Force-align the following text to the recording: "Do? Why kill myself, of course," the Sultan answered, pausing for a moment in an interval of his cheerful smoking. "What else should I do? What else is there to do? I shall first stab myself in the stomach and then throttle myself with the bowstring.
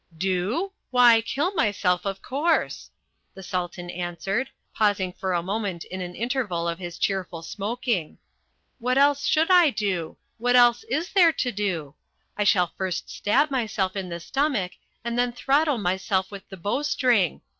"Do? 0.17 0.71
Why 0.89 1.21
kill 1.21 1.53
myself, 1.53 2.05
of 2.07 2.23
course," 2.23 2.89
the 3.35 3.43
Sultan 3.43 3.91
answered, 3.91 4.49
pausing 4.73 5.13
for 5.13 5.31
a 5.31 5.43
moment 5.43 5.83
in 5.83 6.01
an 6.01 6.15
interval 6.15 6.67
of 6.67 6.79
his 6.79 6.97
cheerful 6.97 7.43
smoking. 7.43 8.17
"What 8.79 8.97
else 8.97 9.27
should 9.27 9.51
I 9.51 9.69
do? 9.69 10.17
What 10.39 10.55
else 10.55 10.83
is 10.85 11.13
there 11.13 11.31
to 11.33 11.51
do? 11.51 11.93
I 12.35 12.45
shall 12.45 12.73
first 12.79 13.11
stab 13.11 13.51
myself 13.51 13.95
in 13.95 14.09
the 14.09 14.19
stomach 14.19 14.71
and 15.03 15.19
then 15.19 15.33
throttle 15.33 15.77
myself 15.77 16.31
with 16.31 16.49
the 16.49 16.57
bowstring. 16.57 17.41